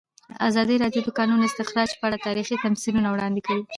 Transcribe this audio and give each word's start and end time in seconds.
ازادي 0.49 0.75
راډیو 0.83 1.01
د 1.03 1.05
د 1.13 1.15
کانونو 1.17 1.43
استخراج 1.49 1.89
په 1.99 2.03
اړه 2.07 2.17
تاریخي 2.27 2.55
تمثیلونه 2.65 3.07
وړاندې 3.11 3.41
کړي. 3.47 3.61